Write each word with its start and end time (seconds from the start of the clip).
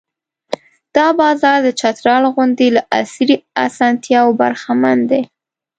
دا 0.95 1.07
بازار 1.21 1.57
د 1.63 1.69
چترال 1.79 2.23
غوندې 2.33 2.67
له 2.75 2.81
عصري 2.97 3.35
اسانتیاوو 3.65 4.37
برخمن 4.41 4.97
دی. 5.09 5.21